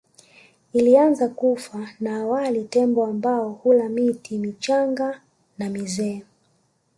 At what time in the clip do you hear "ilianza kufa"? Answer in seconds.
0.73-1.89